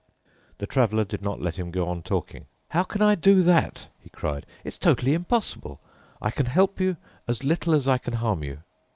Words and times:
The 0.57 0.65
Traveler 0.65 1.03
did 1.03 1.21
not 1.21 1.41
let 1.43 1.57
him 1.57 1.69
go 1.69 1.87
on 1.87 2.01
talking. 2.01 2.47
"How 2.69 2.81
can 2.81 3.03
I 3.03 3.13
do 3.13 3.43
that," 3.43 3.87
he 3.99 4.09
cried. 4.09 4.47
"It's 4.63 4.79
totally 4.79 5.13
impossible. 5.13 5.79
I 6.19 6.31
can 6.31 6.47
help 6.47 6.79
you 6.79 6.97
as 7.27 7.43
little 7.43 7.75
as 7.75 7.87
I 7.87 7.99
can 7.99 8.13
harm 8.15 8.43
you." 8.43 8.63